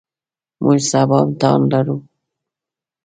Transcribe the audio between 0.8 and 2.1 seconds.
سبا امتحان لرو.